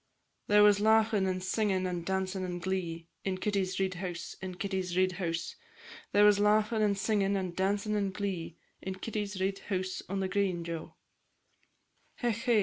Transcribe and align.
There 0.47 0.63
was 0.63 0.79
laughin' 0.79 1.27
and 1.27 1.43
singin', 1.43 1.85
and 1.85 2.03
dancin' 2.03 2.43
and 2.43 2.59
glee, 2.59 3.07
In 3.23 3.37
Kitty's 3.37 3.79
Reid's 3.79 3.97
house, 3.97 4.35
in 4.41 4.55
Kitty 4.55 4.81
Reid's 4.97 5.13
house, 5.19 5.55
There 6.11 6.25
was 6.25 6.39
laughin' 6.39 6.81
and 6.81 6.97
singin', 6.97 7.35
and 7.35 7.55
dancin' 7.55 7.95
and 7.95 8.11
glee, 8.11 8.57
In 8.81 8.95
Kitty 8.95 9.29
Reid's 9.39 9.59
house 9.59 10.01
on 10.09 10.19
the 10.19 10.27
green, 10.27 10.63
Jo! 10.63 10.95
Hech, 12.15 12.37
hey! 12.45 12.59